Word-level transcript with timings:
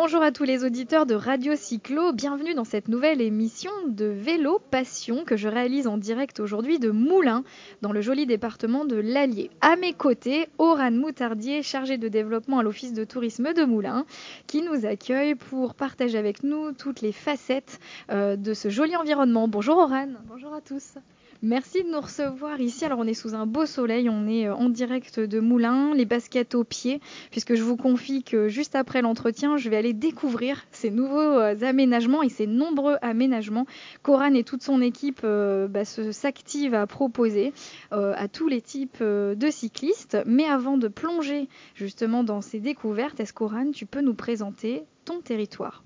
Bonjour 0.00 0.22
à 0.22 0.30
tous 0.30 0.44
les 0.44 0.62
auditeurs 0.62 1.06
de 1.06 1.16
Radio 1.16 1.56
Cyclo, 1.56 2.12
bienvenue 2.12 2.54
dans 2.54 2.62
cette 2.62 2.86
nouvelle 2.86 3.20
émission 3.20 3.72
de 3.88 4.04
Vélo 4.04 4.60
Passion 4.70 5.24
que 5.24 5.36
je 5.36 5.48
réalise 5.48 5.88
en 5.88 5.98
direct 5.98 6.38
aujourd'hui 6.38 6.78
de 6.78 6.92
Moulins, 6.92 7.42
dans 7.82 7.90
le 7.90 8.00
joli 8.00 8.24
département 8.24 8.84
de 8.84 8.94
l'Allier. 8.94 9.50
À 9.60 9.74
mes 9.74 9.94
côtés, 9.94 10.46
Oran 10.58 10.92
Moutardier, 10.92 11.64
chargé 11.64 11.98
de 11.98 12.06
développement 12.06 12.60
à 12.60 12.62
l'Office 12.62 12.92
de 12.92 13.02
tourisme 13.02 13.52
de 13.54 13.64
Moulins, 13.64 14.06
qui 14.46 14.62
nous 14.62 14.86
accueille 14.86 15.34
pour 15.34 15.74
partager 15.74 16.16
avec 16.16 16.44
nous 16.44 16.70
toutes 16.70 17.00
les 17.00 17.10
facettes 17.10 17.80
euh, 18.12 18.36
de 18.36 18.54
ce 18.54 18.68
joli 18.70 18.94
environnement. 18.94 19.48
Bonjour 19.48 19.78
Oran. 19.78 20.10
Bonjour 20.28 20.54
à 20.54 20.60
tous. 20.60 20.94
Merci 21.42 21.84
de 21.84 21.88
nous 21.88 22.00
recevoir 22.00 22.60
ici. 22.60 22.84
Alors 22.84 22.98
on 22.98 23.06
est 23.06 23.14
sous 23.14 23.36
un 23.36 23.46
beau 23.46 23.64
soleil, 23.64 24.10
on 24.10 24.26
est 24.26 24.48
euh, 24.48 24.56
en 24.56 24.68
direct 24.68 25.20
de 25.20 25.38
Moulins, 25.38 25.94
les 25.94 26.04
baskets 26.04 26.56
aux 26.56 26.64
pieds, 26.64 27.00
puisque 27.30 27.54
je 27.54 27.62
vous 27.62 27.76
confie 27.76 28.24
que 28.24 28.48
juste 28.48 28.74
après 28.74 29.02
l'entretien, 29.02 29.56
je 29.56 29.70
vais 29.70 29.76
aller 29.76 29.92
découvrir 29.92 30.66
ces 30.72 30.90
nouveaux 30.90 31.20
euh, 31.20 31.54
aménagements 31.62 32.24
et 32.24 32.28
ces 32.28 32.48
nombreux 32.48 32.96
aménagements 33.02 33.66
qu'Oran 34.02 34.34
et 34.34 34.42
toute 34.42 34.64
son 34.64 34.82
équipe 34.82 35.20
euh, 35.22 35.68
bah, 35.68 35.84
s'activent 35.84 36.74
à 36.74 36.88
proposer 36.88 37.52
à 37.92 38.26
tous 38.28 38.48
les 38.48 38.60
types 38.60 39.02
de 39.02 39.50
cyclistes. 39.50 40.18
Mais 40.26 40.44
avant 40.44 40.76
de 40.76 40.88
plonger 40.88 41.48
justement 41.74 42.24
dans 42.24 42.40
ces 42.40 42.58
découvertes, 42.58 43.20
est-ce 43.20 43.32
qu'Oran, 43.32 43.70
tu 43.70 43.86
peux 43.86 44.00
nous 44.00 44.14
présenter 44.14 44.82
ton 45.04 45.20
territoire? 45.20 45.84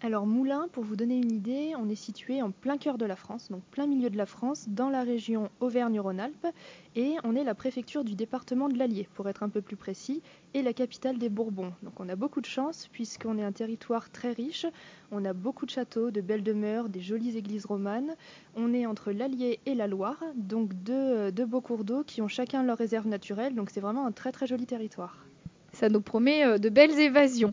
Alors 0.00 0.28
Moulins, 0.28 0.68
pour 0.70 0.84
vous 0.84 0.94
donner 0.94 1.16
une 1.16 1.32
idée, 1.32 1.72
on 1.76 1.88
est 1.88 1.96
situé 1.96 2.40
en 2.40 2.52
plein 2.52 2.78
cœur 2.78 2.98
de 2.98 3.04
la 3.04 3.16
France, 3.16 3.48
donc 3.50 3.62
plein 3.64 3.88
milieu 3.88 4.10
de 4.10 4.16
la 4.16 4.26
France, 4.26 4.66
dans 4.68 4.90
la 4.90 5.02
région 5.02 5.50
Auvergne-Rhône-Alpes, 5.58 6.46
et 6.94 7.16
on 7.24 7.34
est 7.34 7.42
la 7.42 7.56
préfecture 7.56 8.04
du 8.04 8.14
département 8.14 8.68
de 8.68 8.78
l'Allier, 8.78 9.08
pour 9.14 9.28
être 9.28 9.42
un 9.42 9.48
peu 9.48 9.60
plus 9.60 9.74
précis, 9.74 10.22
et 10.54 10.62
la 10.62 10.72
capitale 10.72 11.18
des 11.18 11.28
Bourbons. 11.28 11.72
Donc 11.82 11.98
on 11.98 12.08
a 12.08 12.14
beaucoup 12.14 12.40
de 12.40 12.46
chance, 12.46 12.88
puisqu'on 12.92 13.38
est 13.38 13.42
un 13.42 13.50
territoire 13.50 14.08
très 14.10 14.30
riche, 14.30 14.66
on 15.10 15.24
a 15.24 15.32
beaucoup 15.32 15.66
de 15.66 15.70
châteaux, 15.72 16.12
de 16.12 16.20
belles 16.20 16.44
demeures, 16.44 16.88
des 16.88 17.00
jolies 17.00 17.36
églises 17.36 17.66
romanes, 17.66 18.14
on 18.54 18.72
est 18.72 18.86
entre 18.86 19.10
l'Allier 19.10 19.58
et 19.66 19.74
la 19.74 19.88
Loire, 19.88 20.22
donc 20.36 20.74
deux, 20.74 21.32
deux 21.32 21.46
beaux 21.46 21.60
cours 21.60 21.82
d'eau 21.82 22.04
qui 22.04 22.22
ont 22.22 22.28
chacun 22.28 22.62
leur 22.62 22.78
réserve 22.78 23.08
naturelle, 23.08 23.56
donc 23.56 23.70
c'est 23.70 23.80
vraiment 23.80 24.06
un 24.06 24.12
très 24.12 24.30
très 24.30 24.46
joli 24.46 24.64
territoire. 24.64 25.26
Ça 25.72 25.88
nous 25.88 26.00
promet 26.00 26.44
euh, 26.44 26.58
de 26.58 26.68
belles 26.68 26.98
évasions. 26.98 27.52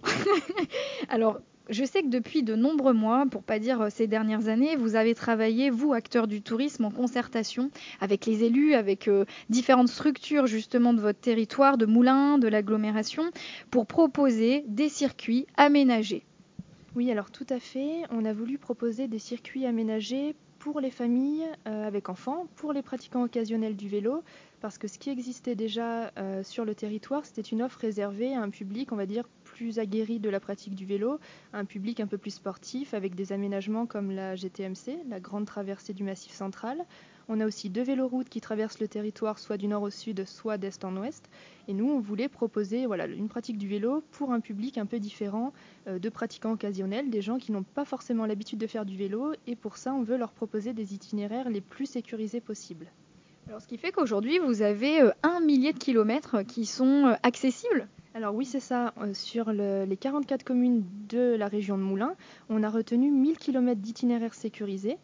Alors, 1.10 1.40
je 1.70 1.84
sais 1.84 2.02
que 2.02 2.10
depuis 2.10 2.44
de 2.44 2.56
nombreux 2.56 2.94
mois, 2.94 3.26
pour 3.30 3.44
pas 3.44 3.60
dire 3.60 3.82
euh, 3.82 3.90
ces 3.90 4.08
dernières 4.08 4.48
années, 4.48 4.76
vous 4.76 4.96
avez 4.96 5.16
travaillé, 5.16 5.70
vous, 5.70 5.94
acteurs 5.94 6.28
du 6.28 6.42
tourisme, 6.42 6.86
en 6.86 6.92
concertation 6.92 7.72
avec 8.00 8.26
les 8.26 8.44
élus, 8.44 8.74
avec 8.74 9.08
euh, 9.08 9.26
différentes 9.50 9.90
structures 9.90 10.48
justement 10.48 10.94
de 10.94 11.02
votre 11.02 11.20
territoire, 11.20 11.78
de 11.78 11.86
moulins, 11.86 12.38
de 12.38 12.48
l'agglomération, 12.48 13.24
pour 13.72 13.88
proposer 13.88 14.64
des 14.68 14.90
circuits 14.90 15.48
aménagés. 15.58 16.24
Oui, 16.96 17.12
alors 17.12 17.32
tout 17.32 17.48
à 17.50 17.60
fait. 17.60 18.04
On 18.10 18.26
a 18.26 18.34
voulu 18.34 18.58
proposer 18.58 19.08
des 19.08 19.20
circuits 19.20 19.66
aménagés 19.66 20.36
pour 20.60 20.80
les 20.80 20.92
familles 20.92 21.46
euh, 21.68 21.88
avec 21.88 22.10
enfants, 22.10 22.48
pour 22.56 22.74
les 22.74 22.82
pratiquants 22.82 23.24
occasionnels 23.24 23.76
du 23.76 23.88
vélo, 23.88 24.24
parce 24.62 24.78
que 24.78 24.88
ce 24.88 24.98
qui 24.98 25.10
existait 25.10 25.56
déjà 25.56 26.12
sur 26.44 26.66
le 26.66 26.74
territoire, 26.74 27.24
c'était 27.24 27.42
une 27.42 27.62
offre 27.62 27.80
réservée 27.80 28.34
à 28.34 28.42
un 28.42 28.50
public, 28.50 28.92
on 28.92 28.96
va 28.96 29.06
dire, 29.06 29.28
plus 29.56 29.80
aguerri 29.80 30.20
de 30.20 30.30
la 30.30 30.42
pratique 30.42 30.76
du 30.76 30.86
vélo, 30.86 31.18
un 31.54 31.64
public 31.64 32.02
un 32.02 32.08
peu 32.08 32.18
plus 32.18 32.32
sportif 32.32 32.94
avec 32.94 33.16
des 33.16 33.32
aménagements 33.32 33.86
comme 33.86 34.12
la 34.12 34.36
GTMC, 34.36 35.00
la 35.08 35.22
grande 35.22 35.46
traversée 35.46 35.94
du 35.94 36.04
Massif 36.04 36.34
central. 36.34 36.86
On 37.30 37.40
a 37.40 37.46
aussi 37.46 37.70
deux 37.70 37.82
véloroutes 37.82 38.28
qui 38.28 38.42
traversent 38.42 38.82
le 38.82 38.90
territoire 38.90 39.40
soit 39.40 39.56
du 39.56 39.68
nord 39.68 39.84
au 39.84 39.90
sud, 39.90 40.26
soit 40.28 40.58
d'est 40.58 40.84
en 40.84 40.98
ouest. 40.98 41.30
Et 41.70 41.74
nous, 41.74 41.90
on 41.90 42.02
voulait 42.02 42.28
proposer 42.28 42.86
voilà, 42.86 43.06
une 43.08 43.30
pratique 43.30 43.58
du 43.58 43.70
vélo 43.70 44.04
pour 44.12 44.34
un 44.34 44.42
public 44.42 44.78
un 44.78 44.86
peu 44.86 45.00
différent 45.00 45.54
euh, 45.88 46.00
de 46.00 46.10
pratiquants 46.10 46.52
occasionnels, 46.52 47.10
des 47.10 47.22
gens 47.22 47.38
qui 47.38 47.54
n'ont 47.54 47.64
pas 47.64 47.86
forcément 47.86 48.26
l'habitude 48.26 48.60
de 48.60 48.68
faire 48.68 48.86
du 48.86 48.98
vélo. 48.98 49.32
Et 49.48 49.56
pour 49.56 49.78
ça, 49.78 49.94
on 49.94 50.04
veut 50.04 50.18
leur 50.18 50.34
proposer 50.34 50.74
des 50.74 50.94
itinéraires 50.94 51.50
les 51.50 51.62
plus 51.62 51.86
sécurisés 51.86 52.42
possibles. 52.42 52.92
Alors, 53.48 53.62
ce 53.62 53.68
qui 53.68 53.78
fait 53.78 53.92
qu'aujourd'hui, 53.92 54.40
vous 54.40 54.62
avez 54.62 55.02
euh, 55.02 55.12
un 55.22 55.40
millier 55.40 55.72
de 55.72 55.78
kilomètres 55.78 56.42
qui 56.42 56.66
sont 56.66 57.08
euh, 57.08 57.14
accessibles 57.24 57.88
alors 58.16 58.34
oui, 58.34 58.46
c'est 58.46 58.62
ça. 58.62 58.94
Euh, 59.02 59.14
sur 59.14 59.52
les 59.52 59.98
44 59.98 60.46
communes 60.46 60.86
de 61.10 61.36
la 61.36 61.50
région 61.50 61.78
de 61.78 61.84
Moulins, 61.84 62.16
on 62.48 62.64
a 62.64 62.70
retenu 62.70 63.12
1000 63.12 63.38
km 63.38 63.82
d'itinéraires 63.82 64.34
sécurisés. 64.34 64.96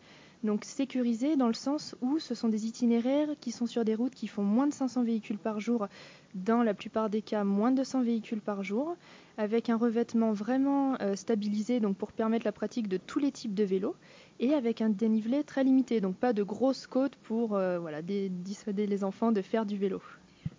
Donc 0.43 0.65
sécurisés 0.65 1.35
dans 1.35 1.47
le 1.47 1.53
sens 1.53 1.95
où 2.01 2.17
ce 2.17 2.33
sont 2.33 2.49
des 2.49 2.65
itinéraires 2.65 3.29
qui 3.39 3.51
sont 3.51 3.67
sur 3.67 3.85
des 3.85 3.93
routes 3.93 4.15
qui 4.15 4.27
font 4.27 4.43
moins 4.43 4.65
de 4.65 4.73
500 4.73 5.03
véhicules 5.03 5.37
par 5.37 5.59
jour, 5.59 5.87
dans 6.33 6.63
la 6.63 6.73
plupart 6.73 7.09
des 7.09 7.21
cas 7.21 7.43
moins 7.43 7.71
de 7.71 7.77
200 7.77 8.01
véhicules 8.01 8.41
par 8.41 8.63
jour, 8.63 8.95
avec 9.37 9.69
un 9.69 9.77
revêtement 9.77 10.31
vraiment 10.31 10.95
euh, 11.01 11.15
stabilisé 11.15 11.79
donc 11.79 11.95
pour 11.95 12.11
permettre 12.11 12.45
la 12.45 12.51
pratique 12.51 12.87
de 12.87 12.97
tous 12.97 13.19
les 13.19 13.31
types 13.31 13.53
de 13.53 13.63
vélos 13.63 13.95
et 14.39 14.53
avec 14.53 14.81
un 14.81 14.89
dénivelé 14.89 15.43
très 15.43 15.63
limité, 15.63 16.01
donc 16.01 16.15
pas 16.15 16.33
de 16.33 16.41
grosses 16.41 16.87
côtes 16.87 17.15
pour 17.17 17.55
euh, 17.55 17.77
voilà, 17.79 18.01
dissuader 18.01 18.87
les 18.87 19.03
enfants 19.03 19.31
de 19.31 19.41
faire 19.41 19.65
du 19.65 19.77
vélo. 19.77 20.01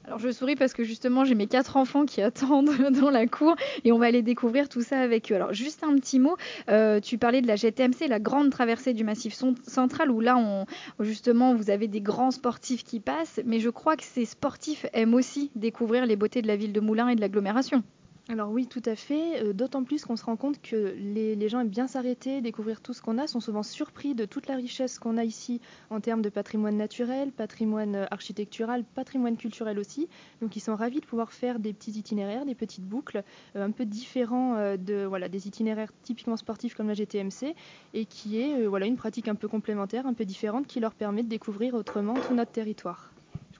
Alors 0.04 0.18
je 0.18 0.30
souris 0.30 0.56
parce 0.56 0.72
que 0.72 0.82
justement 0.82 1.24
j'ai 1.24 1.34
mes 1.34 1.46
quatre 1.46 1.76
enfants 1.76 2.04
qui 2.04 2.22
attendent 2.22 2.70
dans 2.90 3.10
la 3.10 3.26
cour 3.26 3.54
et 3.84 3.92
on 3.92 3.98
va 3.98 4.06
aller 4.06 4.22
découvrir 4.22 4.68
tout 4.68 4.82
ça 4.82 4.98
avec 5.00 5.30
eux. 5.30 5.34
Alors 5.36 5.52
juste 5.52 5.84
un 5.84 5.94
petit 5.94 6.18
mot, 6.18 6.36
euh, 6.68 7.00
tu 7.00 7.18
parlais 7.18 7.40
de 7.40 7.46
la 7.46 7.56
GTMC, 7.56 8.08
la 8.08 8.20
grande 8.20 8.50
traversée 8.50 8.94
du 8.94 9.04
Massif 9.04 9.34
central 9.66 10.10
où 10.10 10.20
là 10.20 10.36
on, 10.36 10.66
justement 11.00 11.54
vous 11.54 11.70
avez 11.70 11.88
des 11.88 12.00
grands 12.00 12.30
sportifs 12.30 12.84
qui 12.84 13.00
passent, 13.00 13.40
mais 13.44 13.60
je 13.60 13.70
crois 13.70 13.96
que 13.96 14.04
ces 14.04 14.24
sportifs 14.24 14.86
aiment 14.92 15.14
aussi 15.14 15.50
découvrir 15.54 16.06
les 16.06 16.16
beautés 16.16 16.42
de 16.42 16.48
la 16.48 16.56
ville 16.56 16.72
de 16.72 16.80
Moulins 16.80 17.08
et 17.08 17.14
de 17.14 17.20
l'agglomération. 17.20 17.82
Alors 18.28 18.50
oui, 18.50 18.68
tout 18.68 18.82
à 18.86 18.94
fait. 18.94 19.42
Euh, 19.42 19.52
d'autant 19.52 19.82
plus 19.82 20.04
qu'on 20.04 20.16
se 20.16 20.24
rend 20.24 20.36
compte 20.36 20.62
que 20.62 20.94
les, 20.96 21.48
gens 21.48 21.60
aiment 21.60 21.68
bien 21.68 21.88
s'arrêter, 21.88 22.40
découvrir 22.40 22.80
tout 22.80 22.92
ce 22.92 23.02
qu'on 23.02 23.18
a, 23.18 23.26
sont 23.26 23.40
souvent 23.40 23.64
surpris 23.64 24.14
de 24.14 24.26
toute 24.26 24.46
la 24.46 24.54
richesse 24.54 25.00
qu'on 25.00 25.18
a 25.18 25.24
ici 25.24 25.60
en 25.90 26.00
termes 26.00 26.22
de 26.22 26.28
patrimoine 26.28 26.76
naturel, 26.76 27.32
patrimoine 27.32 27.96
euh, 27.96 28.06
architectural, 28.12 28.84
patrimoine 28.94 29.36
culturel 29.36 29.76
aussi. 29.78 30.08
Donc 30.40 30.54
ils 30.54 30.60
sont 30.60 30.76
ravis 30.76 31.00
de 31.00 31.06
pouvoir 31.06 31.32
faire 31.32 31.58
des 31.58 31.72
petits 31.72 31.90
itinéraires, 31.90 32.46
des 32.46 32.54
petites 32.54 32.84
boucles, 32.84 33.24
euh, 33.56 33.66
un 33.66 33.72
peu 33.72 33.84
différents 33.84 34.76
de 34.76 35.04
voilà 35.04 35.28
des 35.28 35.48
itinéraires 35.48 35.90
typiquement 36.02 36.36
sportifs 36.36 36.74
comme 36.74 36.88
la 36.88 36.94
GTMC, 36.94 37.54
et 37.92 38.04
qui 38.04 38.40
est 38.40 38.66
voilà 38.66 38.86
une 38.86 38.96
pratique 38.96 39.26
un 39.28 39.34
peu 39.34 39.48
complémentaire, 39.48 40.06
un 40.06 40.14
peu 40.14 40.24
différente, 40.24 40.66
qui 40.66 40.78
leur 40.78 40.94
permet 40.94 41.22
de 41.22 41.28
découvrir 41.28 41.74
autrement 41.74 42.14
tout 42.14 42.34
notre 42.34 42.52
territoire. 42.52 43.11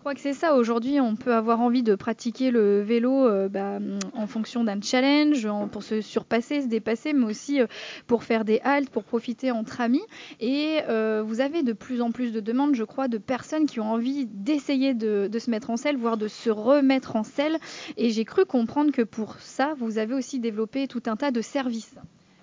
Je 0.02 0.04
crois 0.04 0.14
que 0.14 0.20
c'est 0.20 0.34
ça. 0.34 0.56
Aujourd'hui, 0.56 1.00
on 1.00 1.14
peut 1.14 1.32
avoir 1.32 1.60
envie 1.60 1.84
de 1.84 1.94
pratiquer 1.94 2.50
le 2.50 2.80
vélo 2.80 3.24
euh, 3.24 3.48
bah, 3.48 3.78
en 4.14 4.26
fonction 4.26 4.64
d'un 4.64 4.80
challenge, 4.82 5.46
pour 5.70 5.84
se 5.84 6.00
surpasser, 6.00 6.60
se 6.60 6.66
dépasser, 6.66 7.12
mais 7.12 7.24
aussi 7.24 7.60
euh, 7.60 7.68
pour 8.08 8.24
faire 8.24 8.44
des 8.44 8.58
haltes, 8.64 8.90
pour 8.90 9.04
profiter 9.04 9.52
entre 9.52 9.80
amis. 9.80 10.02
Et 10.40 10.80
euh, 10.88 11.22
vous 11.24 11.40
avez 11.40 11.62
de 11.62 11.72
plus 11.72 12.02
en 12.02 12.10
plus 12.10 12.32
de 12.32 12.40
demandes, 12.40 12.74
je 12.74 12.82
crois, 12.82 13.06
de 13.06 13.16
personnes 13.16 13.66
qui 13.66 13.78
ont 13.78 13.92
envie 13.92 14.26
d'essayer 14.26 14.92
de, 14.92 15.30
se 15.38 15.50
mettre 15.50 15.70
en 15.70 15.76
selle, 15.76 15.96
voire 15.96 16.16
de 16.16 16.26
se 16.26 16.50
remettre 16.50 17.14
en 17.14 17.22
selle. 17.22 17.58
Et 17.96 18.10
j'ai 18.10 18.24
cru 18.24 18.44
comprendre 18.44 18.90
que 18.90 19.02
pour 19.02 19.36
ça, 19.38 19.74
vous 19.78 19.98
avez 19.98 20.14
aussi 20.14 20.40
développé 20.40 20.88
tout 20.88 21.04
un 21.06 21.14
tas 21.14 21.30
de 21.30 21.40
services. 21.40 21.94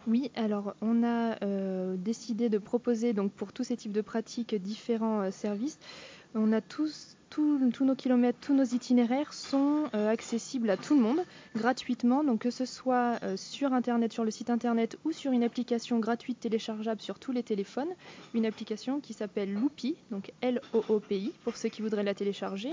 Oui, 0.08 0.32
alors 0.38 0.76
on 0.80 1.04
a 1.04 1.36
décidé 1.98 2.48
de 2.48 2.58
proposer 2.58 3.12
donc 3.12 3.34
pour 3.34 3.52
tous 3.52 3.66
ces 3.66 3.76
types 3.76 3.92
de 3.92 4.00
pratiques 4.00 4.56
différents 4.56 5.30
services. 5.30 5.78
On 6.36 6.54
a 6.54 6.62
tous 6.62 7.18
tous 7.30 7.86
nos 7.86 7.96
kilomètres, 7.96 8.40
tous 8.42 8.54
nos 8.54 8.64
itinéraires 8.64 9.34
sont 9.34 9.84
euh, 9.94 10.10
accessibles 10.10 10.70
à 10.70 10.78
tout 10.78 10.96
le 10.96 11.02
monde 11.02 11.20
gratuitement, 11.56 12.24
donc 12.24 12.40
que 12.42 12.50
ce 12.52 12.66
soit 12.66 13.20
euh, 13.24 13.38
sur 13.38 13.74
internet, 13.74 14.12
sur 14.12 14.24
le 14.24 14.32
site 14.32 14.50
internet 14.50 14.98
ou 15.06 15.12
sur 15.12 15.32
une 15.32 15.44
application 15.44 16.00
gratuite 16.00 16.40
téléchargeable 16.40 17.02
sur 17.02 17.20
tous 17.20 17.32
les 17.32 17.44
téléphones, 17.44 17.90
une 18.34 18.46
application 18.46 19.00
qui 19.00 19.14
s'appelle 19.14 19.54
Loupi, 19.54 19.96
donc 20.12 20.32
L-O-O-P-I 20.42 21.32
pour 21.44 21.58
ceux 21.58 21.70
qui 21.70 21.82
voudraient 21.82 22.04
la 22.04 22.14
télécharger 22.14 22.72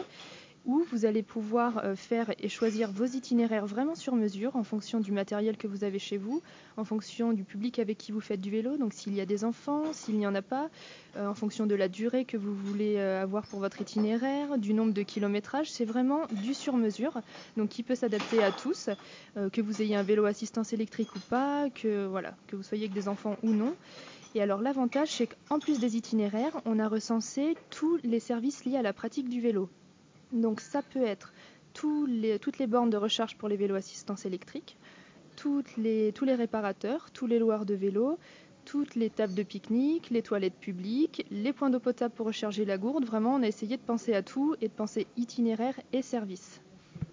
où 0.66 0.84
vous 0.90 1.06
allez 1.06 1.22
pouvoir 1.22 1.78
euh, 1.84 1.96
faire 1.96 2.32
et 2.38 2.48
choisir 2.48 2.90
vos 2.90 3.04
itinéraires 3.04 3.66
vraiment 3.66 3.94
sur 3.94 4.14
mesure 4.16 4.56
en 4.56 4.64
fonction 4.64 5.00
du 5.00 5.12
matériel 5.12 5.56
que 5.56 5.66
vous 5.66 5.84
avez 5.84 5.98
chez 5.98 6.18
vous, 6.18 6.42
en 6.76 6.84
fonction 6.84 7.32
du 7.32 7.44
public 7.44 7.78
avec 7.78 7.96
qui 7.96 8.12
vous 8.12 8.20
faites 8.20 8.40
du 8.40 8.50
vélo, 8.50 8.76
donc 8.76 8.92
s'il 8.92 9.14
y 9.14 9.20
a 9.20 9.26
des 9.26 9.44
enfants, 9.44 9.92
s'il 9.92 10.18
n'y 10.18 10.26
en 10.26 10.34
a 10.34 10.42
pas, 10.42 10.68
euh, 11.16 11.28
en 11.28 11.34
fonction 11.34 11.66
de 11.66 11.74
la 11.74 11.88
durée 11.88 12.24
que 12.24 12.36
vous 12.36 12.54
voulez 12.54 12.96
euh, 12.96 13.22
avoir 13.22 13.46
pour 13.46 13.60
votre 13.60 13.80
itinéraire, 13.80 14.58
du 14.58 14.74
nombre 14.74 14.92
de 14.92 15.02
kilométrages, 15.02 15.70
c'est 15.70 15.84
vraiment 15.84 16.26
du 16.42 16.52
sur 16.52 16.76
mesure, 16.76 17.20
donc 17.56 17.68
qui 17.68 17.82
peut 17.82 17.94
s'adapter 17.94 18.42
à 18.42 18.50
tous, 18.50 18.90
que 19.52 19.60
vous 19.60 19.82
ayez 19.82 19.96
un 19.96 20.02
vélo 20.02 20.24
assistance 20.24 20.72
électrique 20.72 21.14
ou 21.14 21.20
pas, 21.30 21.68
que 21.70 22.10
que 22.46 22.56
vous 22.56 22.62
soyez 22.62 22.84
avec 22.84 22.94
des 22.94 23.08
enfants 23.08 23.36
ou 23.42 23.50
non. 23.50 23.74
Et 24.34 24.42
alors 24.42 24.60
l'avantage, 24.60 25.08
c'est 25.12 25.28
qu'en 25.28 25.58
plus 25.58 25.78
des 25.78 25.96
itinéraires, 25.96 26.60
on 26.64 26.78
a 26.78 26.88
recensé 26.88 27.56
tous 27.70 27.98
les 28.02 28.20
services 28.20 28.64
liés 28.64 28.76
à 28.76 28.82
la 28.82 28.92
pratique 28.92 29.28
du 29.28 29.40
vélo. 29.40 29.68
Donc 30.32 30.60
ça 30.60 30.82
peut 30.82 31.02
être 31.04 31.32
toutes 31.72 32.58
les 32.58 32.66
bornes 32.66 32.90
de 32.90 32.96
recharge 32.96 33.36
pour 33.36 33.48
les 33.48 33.56
vélos 33.56 33.74
assistance 33.74 34.24
électrique, 34.26 34.76
tous 35.36 35.62
les 35.76 36.12
réparateurs, 36.34 37.10
tous 37.12 37.26
les 37.26 37.38
loueurs 37.38 37.66
de 37.66 37.74
vélos, 37.74 38.18
toutes 38.64 38.96
les 38.96 39.10
tables 39.10 39.34
de 39.34 39.42
pique-nique, 39.44 40.10
les 40.10 40.22
toilettes 40.22 40.58
publiques, 40.58 41.24
les 41.30 41.52
points 41.52 41.70
d'eau 41.70 41.78
potable 41.78 42.14
pour 42.14 42.26
recharger 42.26 42.64
la 42.64 42.78
gourde. 42.78 43.04
Vraiment, 43.04 43.36
on 43.36 43.42
a 43.42 43.46
essayé 43.46 43.76
de 43.76 43.82
penser 43.82 44.12
à 44.12 44.22
tout 44.22 44.56
et 44.60 44.68
de 44.68 44.72
penser 44.72 45.06
itinéraire 45.16 45.78
et 45.92 46.02
service. 46.02 46.60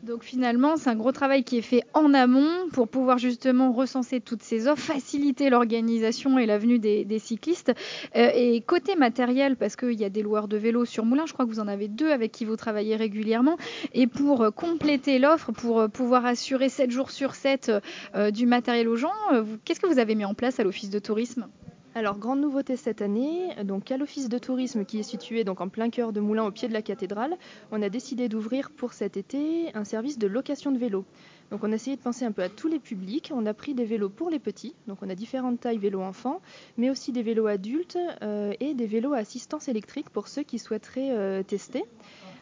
Donc 0.03 0.23
finalement, 0.23 0.75
c'est 0.75 0.89
un 0.89 0.95
gros 0.95 1.13
travail 1.13 1.45
qui 1.45 1.57
est 1.57 1.61
fait 1.61 1.83
en 1.93 2.13
amont 2.13 2.67
pour 2.73 2.89
pouvoir 2.89 3.17
justement 3.17 3.71
recenser 3.71 4.19
toutes 4.19 4.43
ces 4.43 4.67
offres, 4.67 4.83
faciliter 4.83 5.49
l'organisation 5.49 6.37
et 6.37 6.45
la 6.45 6.57
venue 6.57 6.77
des, 6.77 7.19
cyclistes. 7.19 7.71
Euh, 8.17 8.29
et 8.35 8.59
côté 8.59 8.97
matériel, 8.97 9.55
parce 9.55 9.77
qu'il 9.77 9.93
y 9.93 10.03
a 10.03 10.09
des 10.09 10.21
loueurs 10.21 10.49
de 10.49 10.57
vélos 10.57 10.83
sur 10.83 11.05
Moulin, 11.05 11.25
je 11.25 11.31
crois 11.31 11.45
que 11.45 11.51
vous 11.51 11.61
en 11.61 11.69
avez 11.69 11.87
deux 11.87 12.11
avec 12.11 12.33
qui 12.33 12.43
vous 12.43 12.57
travaillez 12.57 12.97
régulièrement. 12.97 13.57
Et 13.93 14.07
pour 14.07 14.53
compléter 14.53 15.19
l'offre, 15.19 15.53
pour 15.53 15.89
pouvoir 15.89 16.25
assurer 16.25 16.67
7 16.67 16.91
jours 16.91 17.09
sur 17.09 17.33
7 17.33 17.71
euh, 18.15 18.29
du 18.29 18.45
matériel 18.45 18.89
aux 18.89 18.97
gens, 18.97 19.13
euh, 19.31 19.43
qu'est-ce 19.63 19.79
que 19.79 19.87
vous 19.87 19.99
avez 19.99 20.15
mis 20.15 20.25
en 20.25 20.33
place 20.33 20.59
à 20.59 20.65
l'Office 20.65 20.89
de 20.89 20.99
tourisme? 20.99 21.47
Alors, 21.95 22.17
grande 22.17 22.41
nouveauté 22.41 22.75
cette 22.75 23.03
année, 23.03 23.49
donc 23.63 23.91
à 23.91 23.97
l'office 23.97 24.27
de 24.27 24.39
tourisme 24.39 24.83
qui 24.83 24.97
est 24.97 25.03
situé 25.03 25.43
donc 25.43 25.61
en 25.61 25.69
plein 25.69 25.91
cœur 25.91 26.11
de 26.11 26.19
Moulins 26.19 26.45
au 26.45 26.49
pied 26.49 26.67
de 26.67 26.73
la 26.73 26.81
cathédrale, 26.81 27.37
on 27.71 27.83
a 27.83 27.89
décidé 27.89 28.29
d'ouvrir 28.29 28.71
pour 28.71 28.93
cet 28.93 29.15
été 29.15 29.69
un 29.75 29.83
service 29.83 30.17
de 30.17 30.25
location 30.25 30.71
de 30.71 30.79
vélos. 30.79 31.05
Donc 31.51 31.63
on 31.63 31.71
a 31.71 31.75
essayé 31.75 31.95
de 31.95 32.01
penser 32.01 32.25
un 32.25 32.31
peu 32.31 32.41
à 32.41 32.49
tous 32.49 32.67
les 32.67 32.79
publics, 32.79 33.31
on 33.31 33.45
a 33.45 33.53
pris 33.53 33.75
des 33.75 33.85
vélos 33.85 34.09
pour 34.09 34.31
les 34.31 34.39
petits, 34.39 34.73
donc 34.87 35.03
on 35.03 35.09
a 35.09 35.13
différentes 35.13 35.59
tailles 35.59 35.77
vélos 35.77 36.01
enfants, 36.01 36.41
mais 36.77 36.89
aussi 36.89 37.11
des 37.11 37.21
vélos 37.21 37.45
adultes 37.45 37.99
euh, 38.23 38.53
et 38.59 38.73
des 38.73 38.87
vélos 38.87 39.13
à 39.13 39.17
assistance 39.17 39.67
électrique 39.67 40.09
pour 40.09 40.29
ceux 40.29 40.41
qui 40.41 40.57
souhaiteraient 40.57 41.11
euh, 41.11 41.43
tester. 41.43 41.83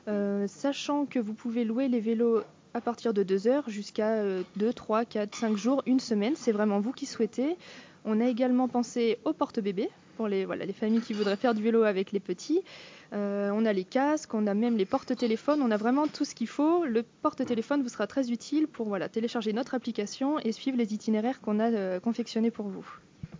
Euh, 0.07 0.47
sachant 0.47 1.05
que 1.05 1.19
vous 1.19 1.33
pouvez 1.33 1.65
louer 1.65 1.89
les 1.89 1.99
vélos 1.99 2.39
à 2.73 2.79
partir 2.79 3.13
de 3.13 3.21
2 3.21 3.47
heures 3.47 3.69
jusqu'à 3.69 4.23
2, 4.55 4.71
3, 4.71 5.03
4, 5.03 5.35
5 5.35 5.57
jours, 5.57 5.83
une 5.85 5.99
semaine, 5.99 6.35
c'est 6.37 6.53
vraiment 6.53 6.79
vous 6.79 6.93
qui 6.93 7.05
souhaitez. 7.05 7.57
On 8.05 8.19
a 8.19 8.27
également 8.27 8.67
pensé 8.67 9.19
aux 9.25 9.33
porte-bébés 9.33 9.89
pour 10.17 10.27
les, 10.27 10.45
voilà, 10.45 10.65
les 10.65 10.73
familles 10.73 11.01
qui 11.01 11.13
voudraient 11.13 11.35
faire 11.35 11.53
du 11.53 11.63
vélo 11.63 11.83
avec 11.83 12.11
les 12.11 12.19
petits. 12.19 12.61
Euh, 13.13 13.49
on 13.53 13.65
a 13.65 13.73
les 13.73 13.83
casques, 13.83 14.33
on 14.33 14.47
a 14.47 14.53
même 14.53 14.77
les 14.77 14.85
porte-téléphones, 14.85 15.61
on 15.61 15.71
a 15.71 15.77
vraiment 15.77 16.07
tout 16.07 16.25
ce 16.25 16.33
qu'il 16.33 16.47
faut. 16.47 16.85
Le 16.85 17.03
porte-téléphone 17.03 17.83
vous 17.83 17.89
sera 17.89 18.07
très 18.07 18.31
utile 18.31 18.67
pour 18.67 18.87
voilà, 18.87 19.09
télécharger 19.09 19.53
notre 19.53 19.75
application 19.75 20.39
et 20.39 20.51
suivre 20.51 20.77
les 20.77 20.93
itinéraires 20.93 21.41
qu'on 21.41 21.59
a 21.59 21.71
euh, 21.71 21.99
confectionnés 21.99 22.51
pour 22.51 22.67
vous. 22.67 22.85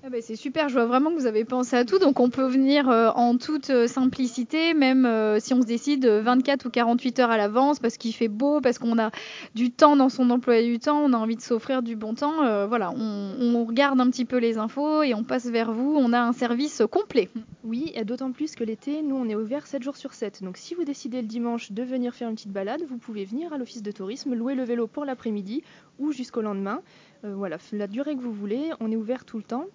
Ah 0.04 0.10
bah, 0.10 0.18
c'est 0.20 0.36
super, 0.36 0.68
je 0.68 0.74
vois 0.74 0.88
vraiment 0.88 1.12
que 1.12 1.16
vous 1.16 1.28
avez 1.28 1.46
pensé 1.46 1.76
à 1.76 1.86
tout, 1.86 2.00
donc 2.00 2.20
on 2.20 2.32
peut 2.32 2.48
venir 2.48 2.90
euh, 2.90 3.12
en 3.14 3.38
toute 3.38 3.70
euh, 3.70 3.86
simplicité, 3.86 4.74
même 4.74 5.06
euh, 5.06 5.40
si 5.40 5.54
on 5.54 5.62
se 5.62 5.68
décide 5.68 6.08
24 6.08 6.66
ou 6.66 6.70
48 6.72 7.20
heures 7.20 7.30
à 7.30 7.38
l'avance, 7.38 7.78
parce 7.78 7.98
qu'il 7.98 8.12
fait 8.16 8.28
beau, 8.28 8.62
parce 8.62 8.80
qu'on 8.80 8.98
a 8.98 9.12
du 9.54 9.70
temps 9.70 9.96
dans 9.96 10.10
son 10.10 10.32
emploi 10.32 10.64
du 10.64 10.80
temps, 10.80 10.98
on 11.04 11.14
a 11.14 11.18
envie 11.18 11.36
de 11.36 11.42
s'offrir 11.42 11.84
du 11.84 11.96
bon 11.96 12.16
temps. 12.16 12.68
voilà, 12.68 12.92
on, 12.98 13.36
on, 13.40 13.64
regarde 13.64 14.02
un 14.02 14.10
petit 14.10 14.26
peu 14.26 14.38
les 14.38 14.58
infos 14.58 15.04
et 15.04 15.14
on 15.14 15.24
passe 15.24 15.46
vers 15.46 15.72
vous, 15.72 15.96
on 15.96 16.14
a 16.14 16.20
un 16.20 16.34
service 16.34 16.82
complet. 16.92 17.30
Oui, 17.64 17.92
et 17.94 18.04
d'autant 18.04 18.32
plus 18.32 18.56
que 18.56 18.64
l'été, 18.64 19.04
nous 19.04 19.16
on 19.16 19.30
est 19.30 19.36
ouvert 19.36 19.68
7 19.68 19.84
jours 19.84 19.98
sur 19.98 20.14
7. 20.14 20.42
Donc 20.42 20.58
si 20.58 20.74
vous 20.74 20.84
décidez 20.84 21.22
le 21.22 21.28
dimanche 21.28 21.72
de 21.72 21.84
venir 21.84 22.16
faire 22.16 22.28
une 22.28 22.36
petite 22.36 22.52
balade, 22.52 22.82
vous 22.90 22.98
pouvez 22.98 23.24
venir 23.24 23.54
à 23.54 23.60
l'office 23.60 23.84
de 23.84 23.92
tourisme, 23.92 24.34
louer 24.34 24.56
le 24.56 24.64
vélo 24.64 24.88
pour 24.88 25.06
l'après-midi 25.06 25.62
ou 26.00 26.12
jusqu'au 26.12 26.42
lendemain. 26.42 26.82
Euh, 27.24 27.36
voilà, 27.36 27.58
la 27.72 27.88
durée 27.88 28.16
que 28.16 28.22
vous 28.22 28.34
voulez, 28.34 28.72
on 28.80 28.92
est 28.92 28.96
ouvert 28.96 29.26
tout 29.26 29.38
le 29.38 29.44
temps. 29.44 29.66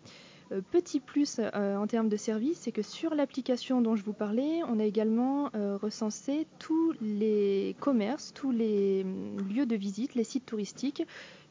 Euh, 0.53 0.61
petit 0.71 1.01
plus 1.01 1.41
euh, 1.41 1.77
en 1.77 1.87
termes 1.87 2.09
de 2.09 2.17
service, 2.17 2.59
c'est 2.61 2.73
que 2.73 2.83
sur 2.83 3.15
l'application 3.15 3.81
dont 3.81 3.97
je 3.97 4.05
vous 4.05 4.13
parlais, 4.13 4.61
on 4.69 4.79
a 4.79 4.85
également 4.85 5.51
recensé 5.83 6.47
tous 6.59 6.95
les 7.01 7.75
commerces, 7.81 8.33
tous 8.35 8.51
les 8.51 9.03
hum, 9.05 9.49
lieux 9.49 9.67
de 9.67 9.77
visite, 9.77 10.15
les 10.15 10.25
sites 10.25 10.47
touristiques, 10.47 11.05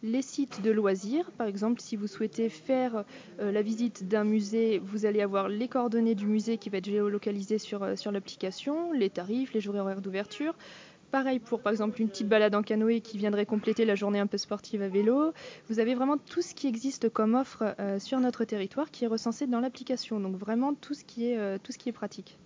les 0.03 0.21
sites 0.21 0.61
de 0.61 0.71
loisirs. 0.71 1.31
Par 1.31 1.47
exemple, 1.47 1.81
si 1.81 1.95
vous 1.95 2.07
souhaitez 2.07 2.49
faire 2.49 3.05
la 3.39 3.61
visite 3.61 4.07
d'un 4.07 4.23
musée, 4.23 4.79
vous 4.79 5.05
allez 5.05 5.21
avoir 5.21 5.49
les 5.49 5.67
coordonnées 5.67 6.15
du 6.15 6.27
musée 6.27 6.57
qui 6.57 6.69
va 6.69 6.77
être 6.77 6.85
géolocalisé 6.85 7.57
sur, 7.57 7.97
sur 7.97 8.11
l'application, 8.11 8.91
les 8.91 9.09
tarifs, 9.09 9.53
les 9.53 9.61
jours 9.61 9.75
horaires 9.75 10.01
d'ouverture. 10.01 10.53
Pareil 11.15 11.39
pour 11.39 11.61
par 11.61 11.71
exemple 11.71 12.01
une 12.01 12.09
petite 12.09 12.27
balade 12.27 12.55
en 12.55 12.61
canoë 12.61 12.99
qui 12.99 13.17
viendrait 13.17 13.45
compléter 13.45 13.85
la 13.85 13.95
journée 13.95 14.19
un 14.19 14.27
peu 14.27 14.37
sportive 14.37 14.81
à 14.81 14.89
vélo. 14.89 15.31
Vous 15.69 15.79
avez 15.79 15.95
vraiment 15.95 16.17
tout 16.17 16.41
ce 16.41 16.53
qui 16.53 16.67
existe 16.67 17.07
comme 17.07 17.35
offre 17.35 17.73
euh, 17.79 17.99
sur 17.99 18.19
notre 18.19 18.43
territoire 18.43 18.91
qui 18.91 19.05
est 19.05 19.07
recensé 19.07 19.47
dans 19.47 19.61
l'application. 19.61 20.19
Donc 20.19 20.35
vraiment 20.35 20.73
tout 20.73 20.93
euh, 21.21 21.57
tout 21.63 21.71
ce 21.71 21.77
qui 21.77 21.87
est 21.87 21.93
pratique. 21.93 22.37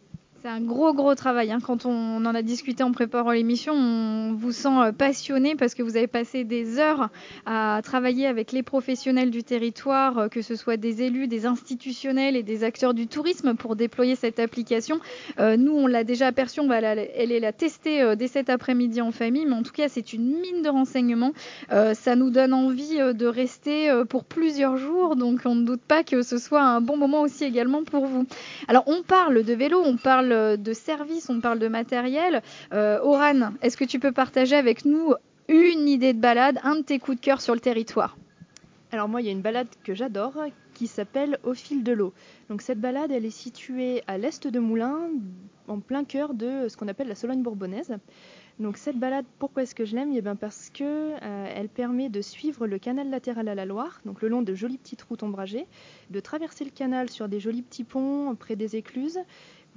C'est 0.42 0.48
un 0.48 0.62
gros 0.62 0.94
gros 0.94 1.16
travail. 1.16 1.52
Hein. 1.52 1.60
Quand 1.62 1.86
on 1.86 2.26
en 2.26 2.34
a 2.34 2.42
discuté 2.42 2.82
en 2.82 2.94
préparant 2.94 3.32
l'émission, 3.32 3.74
on 3.74 4.34
vous 4.34 4.54
sent 4.54 4.70
euh, 4.70 4.92
passionné 4.94 5.56
parce 5.56 5.76
que 5.76 5.84
vous 5.84 5.98
avez 5.98 6.08
passé 6.08 6.46
des 6.46 6.80
heures 6.80 7.10
à 7.46 7.82
travailler 7.84 8.26
avec 8.26 8.54
les 8.54 8.64
professionnels 8.64 9.32
du 9.32 9.44
territoire, 9.44 10.18
euh, 10.18 10.28
que 10.30 10.42
ce 10.42 10.56
soit 10.56 10.78
des 10.78 11.02
élus, 11.02 11.28
des 11.28 11.46
institutionnels 11.46 12.38
et 12.38 12.44
des 12.44 12.64
acteurs 12.64 12.94
du 12.94 13.08
tourisme 13.08 13.54
pour 13.56 13.76
déployer 13.76 14.16
cette 14.16 14.40
application. 14.40 15.02
Euh, 15.42 15.58
nous, 15.58 15.74
on 15.74 15.88
l'a 15.88 16.06
déjà 16.06 16.28
aperçu, 16.28 16.62
on 16.62 16.68
va 16.68 16.80
la, 16.80 16.94
elle 16.94 17.34
est 17.34 17.42
la 17.42 17.52
tester 17.52 18.16
dès 18.16 18.30
cet 18.30 18.50
après-midi 18.50 19.02
en 19.02 19.12
famille, 19.12 19.46
mais 19.46 19.56
en 19.56 19.64
tout 19.64 19.74
cas, 19.74 19.90
c'est 19.90 20.14
une 20.14 20.40
mine 20.40 20.62
de 20.64 20.70
renseignements. 20.70 21.34
ça 21.70 22.16
nous 22.16 22.30
donne 22.30 22.54
envie 22.54 22.98
de 22.98 23.26
rester 23.26 23.92
pour 24.08 24.24
plusieurs 24.24 24.78
jours, 24.78 25.18
donc 25.18 25.42
on 25.44 25.56
ne 25.56 25.66
doute 25.66 25.82
pas 25.82 26.04
que 26.04 26.22
ce 26.22 26.38
soit 26.38 26.62
un 26.62 26.80
bon 26.80 26.96
moment 26.96 27.22
aussi 27.24 27.44
également 27.44 27.84
pour 27.84 28.06
vous. 28.06 28.26
Alors, 28.70 28.84
on 28.88 29.04
parle 29.04 29.44
de 29.44 29.54
vélo, 29.54 29.82
on 29.84 29.98
parle 29.98 30.29
de 30.30 30.74
services, 30.74 31.30
on 31.30 31.42
parle 31.42 31.60
de 31.60 31.68
matériel. 31.68 32.42
Euh, 32.74 33.00
Oran, 33.02 33.54
est-ce 33.62 33.78
que 33.78 33.86
tu 33.86 34.00
peux 34.00 34.12
partager 34.12 34.56
avec 34.56 34.86
nous 34.86 35.14
une 35.48 35.88
idée 35.88 36.14
de 36.14 36.20
balade, 36.20 36.60
un 36.64 36.78
de 36.78 36.82
tes 36.82 37.00
coups 37.00 37.18
de 37.18 37.22
cœur 37.22 37.42
sur 37.42 37.54
le 37.54 37.60
territoire? 37.60 38.18
Alors 38.92 39.08
moi, 39.08 39.22
il 39.22 39.26
y 39.26 39.30
a 39.30 39.32
une 39.32 39.42
balade 39.42 39.68
que 39.84 39.94
j'adore 39.94 40.34
qui 40.74 40.88
s'appelle 40.88 41.38
Au 41.44 41.54
fil 41.54 41.84
de 41.84 41.92
l'eau. 41.92 42.14
Donc 42.50 42.62
cette 42.62 42.80
balade, 42.80 43.12
elle 43.12 43.26
est 43.26 43.30
située 43.30 44.02
à 44.08 44.18
l'est 44.18 44.48
de 44.48 44.60
Moulins, 44.60 45.10
en 45.68 45.80
plein 45.80 46.04
cœur 46.04 46.34
de 46.34 46.68
ce 46.68 46.78
qu'on 46.78 46.88
appelle 46.88 47.08
la 47.08 47.16
Sologne 47.16 47.44
bourbonnaise. 47.44 47.96
Donc 48.60 48.76
cette 48.76 48.98
balade, 48.98 49.26
pourquoi 49.38 49.64
est-ce 49.64 49.74
que 49.74 49.86
je 49.86 49.96
l'aime? 49.96 50.12
Eh 50.14 50.22
bien 50.22 50.36
Parce 50.36 50.70
que 50.70 50.84
euh, 50.84 51.54
elle 51.56 51.70
permet 51.70 52.10
de 52.10 52.22
suivre 52.22 52.68
le 52.68 52.78
canal 52.78 53.10
latéral 53.10 53.48
à 53.48 53.56
la 53.56 53.66
Loire, 53.66 54.02
donc 54.06 54.22
le 54.22 54.28
long 54.28 54.42
de 54.42 54.54
jolies 54.54 54.78
petites 54.78 55.02
routes 55.04 55.24
ombragées, 55.24 55.66
de 56.10 56.20
traverser 56.20 56.66
le 56.66 56.72
canal 56.72 57.10
sur 57.10 57.30
des 57.30 57.40
jolis 57.40 57.62
petits 57.62 57.86
ponts 57.86 58.36
près 58.36 58.58
des 58.58 58.76
écluses, 58.76 59.20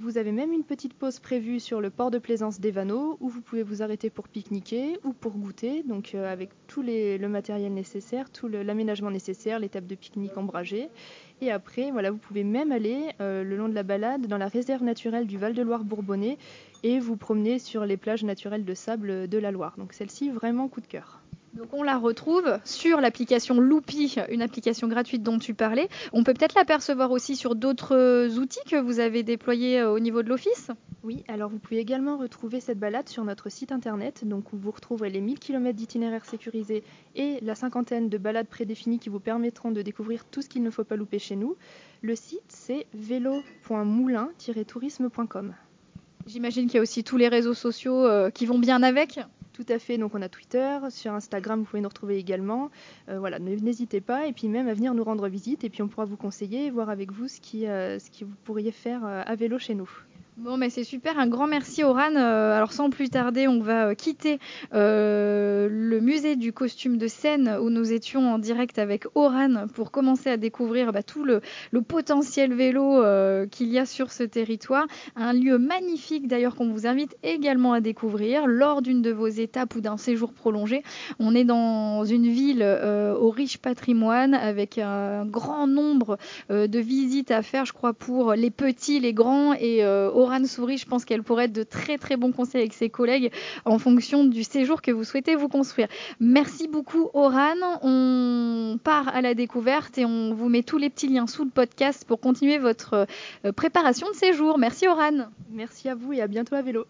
vous 0.03 0.17
avez 0.17 0.33
même 0.33 0.51
une 0.51 0.65
petite 0.65 0.93
pause 0.93 1.19
prévue 1.19 1.61
sur 1.61 1.79
le 1.79 1.89
port 1.89 2.11
de 2.11 2.17
plaisance 2.17 2.59
des 2.59 2.71
Vanneaux 2.71 3.17
où 3.21 3.29
vous 3.29 3.41
pouvez 3.41 3.63
vous 3.63 3.81
arrêter 3.81 4.09
pour 4.09 4.27
pique-niquer 4.27 4.99
ou 5.05 5.13
pour 5.13 5.31
goûter, 5.31 5.81
donc 5.83 6.13
euh, 6.13 6.31
avec 6.31 6.49
tout 6.67 6.83
le 6.83 7.25
matériel 7.27 7.73
nécessaire, 7.73 8.29
tout 8.29 8.49
l'aménagement 8.49 9.09
nécessaire, 9.09 9.59
les 9.59 9.69
tables 9.69 9.87
de 9.87 9.95
pique-nique 9.95 10.35
ombragées. 10.35 10.89
Et 11.39 11.51
après, 11.51 11.89
voilà, 11.91 12.11
vous 12.11 12.17
pouvez 12.17 12.43
même 12.43 12.73
aller 12.73 13.11
euh, 13.21 13.45
le 13.45 13.55
long 13.55 13.69
de 13.69 13.75
la 13.75 13.83
balade 13.83 14.27
dans 14.27 14.37
la 14.37 14.49
réserve 14.49 14.83
naturelle 14.83 15.25
du 15.25 15.37
Val-de-Loire 15.37 15.85
Bourbonnais 15.85 16.37
et 16.83 16.99
vous 16.99 17.15
promener 17.15 17.57
sur 17.57 17.85
les 17.85 17.95
plages 17.95 18.25
naturelles 18.25 18.65
de 18.65 18.73
sable 18.73 19.29
de 19.29 19.37
la 19.37 19.51
Loire. 19.51 19.75
Donc 19.77 19.93
celle-ci, 19.93 20.29
vraiment 20.29 20.67
coup 20.67 20.81
de 20.81 20.87
cœur. 20.87 21.22
Donc 21.53 21.73
on 21.73 21.83
la 21.83 21.99
retrouve 21.99 22.57
sur 22.63 22.99
l'application 22.99 23.59
Loopy, 23.59 24.15
une 24.31 24.41
application 24.41 24.87
gratuite 24.87 25.21
dont 25.21 25.37
tu 25.37 25.53
parlais. 25.53 25.87
On 26.11 26.23
peut 26.23 26.33
peut-être 26.33 26.55
l'apercevoir 26.55 27.11
aussi 27.11 27.35
sur 27.35 27.53
d'autres 27.53 28.39
outils 28.39 28.63
que 28.67 28.77
vous 28.77 28.99
avez 28.99 29.21
déployés 29.21 29.79
euh, 29.79 29.91
au 29.91 29.99
niveau 29.99 30.23
de 30.23 30.29
l'Office 30.29 30.71
Oui, 31.03 31.23
alors 31.27 31.51
vous 31.51 31.59
pouvez 31.59 31.77
également 31.77 32.17
retrouver 32.17 32.59
cette 32.59 32.79
balade 32.79 33.07
sur 33.07 33.23
notre 33.23 33.51
site 33.51 33.71
internet, 33.71 34.27
donc 34.27 34.51
où 34.51 34.57
vous 34.57 34.71
retrouverez 34.71 35.11
les 35.11 35.21
1000 35.21 35.37
km 35.37 35.77
d'itinéraires 35.77 36.25
sécurisés 36.25 36.83
et 37.15 37.37
la 37.43 37.53
cinquantaine 37.53 38.09
de 38.09 38.17
balades 38.17 38.47
prédéfinies 38.47 38.97
qui 38.97 39.09
vous 39.09 39.19
permettront 39.19 39.69
de 39.69 39.83
découvrir 39.83 40.25
tout 40.25 40.41
ce 40.41 40.49
qu'il 40.49 40.63
ne 40.63 40.71
faut 40.71 40.83
pas 40.83 40.95
louper 40.95 41.19
chez 41.19 41.35
nous. 41.35 41.55
Le 42.01 42.15
site 42.15 42.41
c'est 42.47 42.87
vélo.moulin-tourisme.com. 42.95 45.53
J'imagine 46.25 46.65
qu'il 46.65 46.75
y 46.75 46.79
a 46.79 46.81
aussi 46.81 47.03
tous 47.03 47.17
les 47.17 47.27
réseaux 47.27 47.53
sociaux 47.53 48.07
euh, 48.07 48.31
qui 48.31 48.47
vont 48.47 48.57
bien 48.57 48.81
avec 48.81 49.19
tout 49.53 49.65
à 49.69 49.79
fait, 49.79 49.97
donc 49.97 50.15
on 50.15 50.21
a 50.21 50.29
Twitter, 50.29 50.79
sur 50.89 51.13
Instagram 51.13 51.59
vous 51.59 51.65
pouvez 51.65 51.81
nous 51.81 51.89
retrouver 51.89 52.17
également. 52.17 52.71
Euh, 53.09 53.19
voilà, 53.19 53.39
n'hésitez 53.39 54.01
pas 54.01 54.25
et 54.27 54.33
puis 54.33 54.47
même 54.47 54.67
à 54.67 54.73
venir 54.73 54.93
nous 54.93 55.03
rendre 55.03 55.27
visite 55.27 55.63
et 55.63 55.69
puis 55.69 55.81
on 55.81 55.87
pourra 55.87 56.05
vous 56.05 56.17
conseiller 56.17 56.65
et 56.65 56.71
voir 56.71 56.89
avec 56.89 57.11
vous 57.11 57.27
ce 57.27 57.39
qui, 57.39 57.67
euh, 57.67 57.99
ce 57.99 58.09
qui 58.09 58.23
vous 58.23 58.35
pourriez 58.43 58.71
faire 58.71 59.05
à 59.05 59.35
vélo 59.35 59.59
chez 59.59 59.75
nous. 59.75 59.89
Bon, 60.37 60.57
mais 60.57 60.71
c'est 60.71 60.83
super. 60.83 61.19
Un 61.19 61.27
grand 61.27 61.45
merci, 61.45 61.83
Oran. 61.83 62.15
Euh, 62.15 62.57
alors, 62.57 62.73
sans 62.73 62.89
plus 62.89 63.09
tarder, 63.09 63.47
on 63.47 63.59
va 63.59 63.89
euh, 63.89 63.93
quitter 63.93 64.39
euh, 64.73 65.67
le 65.69 66.01
du 66.35 66.53
costume 66.53 66.97
de 66.97 67.07
scène 67.07 67.57
où 67.61 67.69
nous 67.69 67.91
étions 67.91 68.33
en 68.33 68.39
direct 68.39 68.79
avec 68.79 69.05
Oran 69.15 69.67
pour 69.73 69.91
commencer 69.91 70.29
à 70.29 70.37
découvrir 70.37 70.91
bah, 70.91 71.03
tout 71.03 71.23
le, 71.23 71.41
potentiel 71.87 72.53
vélo 72.53 73.03
qu'il 73.51 73.67
y 73.67 73.79
a 73.79 73.85
sur 73.85 74.11
ce 74.11 74.23
territoire. 74.23 74.85
Un 75.15 75.33
lieu 75.33 75.57
magnifique, 75.57 76.27
d'ailleurs, 76.27 76.55
qu'on 76.55 76.69
vous 76.69 76.87
invite 76.87 77.15
également 77.23 77.73
à 77.73 77.81
découvrir 77.81 78.47
lors 78.47 78.81
d'une 78.81 79.01
de 79.01 79.11
vos 79.11 79.27
étapes 79.27 79.75
ou 79.75 79.81
d'un 79.81 79.97
séjour 79.97 80.33
prolongé. 80.33 80.83
On 81.19 81.35
est 81.35 81.43
dans 81.43 82.05
une 82.05 82.27
ville 82.27 82.63
au 82.63 83.29
riche 83.29 83.57
patrimoine 83.57 84.33
avec 84.33 84.77
un 84.77 85.25
grand 85.25 85.67
nombre 85.67 86.17
de 86.49 86.79
visites 86.79 87.31
à 87.31 87.41
faire, 87.41 87.65
je 87.65 87.73
crois, 87.73 87.93
pour 87.93 88.33
les 88.33 88.51
petits, 88.51 88.99
les 88.99 89.13
grands 89.13 89.53
et 89.53 89.85
Oran 89.85 90.45
Souris, 90.45 90.77
je 90.77 90.85
pense 90.85 91.05
qu'elle 91.05 91.23
pourrait 91.23 91.45
être 91.45 91.53
de 91.53 91.63
très 91.63 91.97
très 91.97 92.17
bons 92.17 92.31
conseils 92.31 92.61
avec 92.61 92.73
ses 92.73 92.89
collègues 92.89 93.31
en 93.65 93.79
fonction 93.79 94.23
du 94.23 94.43
séjour 94.43 94.81
que 94.81 94.91
vous 94.91 95.03
souhaitez 95.03 95.35
vous 95.35 95.49
construire. 95.49 95.87
Merci 96.25 96.69
beaucoup 96.69 97.09
Oran. 97.13 97.79
On 97.81 98.79
part 98.81 99.09
à 99.09 99.19
la 99.21 99.33
découverte 99.33 99.97
et 99.97 100.05
on 100.05 100.33
vous 100.33 100.47
met 100.47 100.63
tous 100.63 100.77
les 100.77 100.89
petits 100.89 101.09
liens 101.09 101.27
sous 101.27 101.43
le 101.43 101.49
podcast 101.49 102.05
pour 102.07 102.21
continuer 102.21 102.57
votre 102.57 103.05
euh, 103.45 103.51
préparation 103.51 104.07
de 104.09 104.15
séjour. 104.15 104.57
Merci 104.57 104.87
Oran. 104.87 105.27
Merci 105.51 105.89
à 105.89 105.95
vous 105.95 106.13
et 106.13 106.21
à 106.21 106.27
bientôt 106.27 106.55
à 106.55 106.61
vélo. 106.61 106.85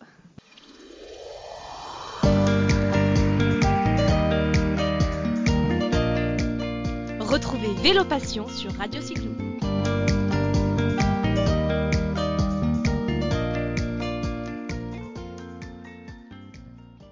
Retrouvez 7.20 7.74
Vélo 7.82 8.06
Passion 8.06 8.48
sur 8.48 8.72
Radio 8.74 9.02
Cyclo. 9.02 9.53